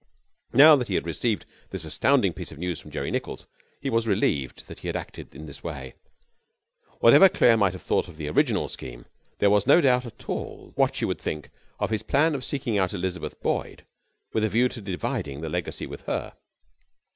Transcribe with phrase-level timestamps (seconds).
[0.51, 3.45] Now that he had received this astounding piece of news from Jerry Nichols
[3.79, 5.93] he was relieved that he had acted in this way.
[7.01, 9.05] Whatever Claire might have thought of the original scheme,
[9.37, 12.79] there was no doubt at all what she would think of his plan of seeking
[12.79, 13.85] out Elizabeth Boyd
[14.33, 16.33] with a view to dividing the legacy with her.